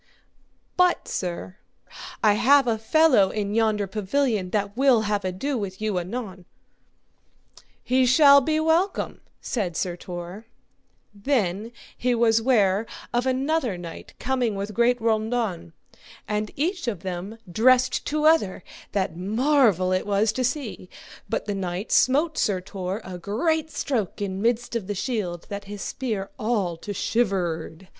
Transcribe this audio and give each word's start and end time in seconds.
But, 0.77 1.07
sir, 1.07 1.57
I 2.23 2.33
have 2.33 2.65
a 2.65 2.79
fellow 2.79 3.29
in 3.29 3.53
yonder 3.53 3.85
pavilion 3.85 4.49
that 4.49 4.75
will 4.75 5.01
have 5.01 5.23
ado 5.23 5.59
with 5.59 5.79
you 5.79 5.99
anon. 5.99 6.45
He 7.83 8.07
shall 8.07 8.41
be 8.41 8.59
welcome, 8.59 9.21
said 9.41 9.77
Sir 9.77 9.95
Tor. 9.95 10.47
Then 11.13 11.71
was 12.03 12.37
he 12.37 12.43
ware 12.43 12.87
of 13.13 13.27
another 13.27 13.77
knight 13.77 14.15
coming 14.17 14.55
with 14.55 14.73
great 14.73 14.99
raundon, 14.99 15.71
and 16.27 16.49
each 16.55 16.87
of 16.87 17.03
them 17.03 17.37
dressed 17.51 18.03
to 18.07 18.25
other, 18.25 18.63
that 18.93 19.15
marvel 19.15 19.91
it 19.91 20.07
was 20.07 20.31
to 20.31 20.43
see; 20.43 20.89
but 21.29 21.45
the 21.45 21.53
knight 21.53 21.91
smote 21.91 22.39
Sir 22.39 22.59
Tor 22.59 23.01
a 23.03 23.19
great 23.19 23.69
stroke 23.69 24.19
in 24.19 24.41
midst 24.41 24.75
of 24.75 24.87
the 24.87 24.95
shield 24.95 25.45
that 25.49 25.65
his 25.65 25.83
spear 25.83 26.31
all 26.39 26.75
to 26.77 26.91
shivered. 26.91 27.87